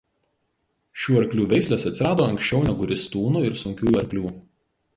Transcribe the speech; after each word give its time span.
Šių 1.01 1.17
arklių 1.19 1.45
veislės 1.51 1.85
atsirado 1.91 2.27
anksčiau 2.29 2.65
negu 2.71 2.89
ristūnų 2.93 3.47
ir 3.51 3.61
sunkiųjų 3.61 4.03
arklių. 4.05 4.37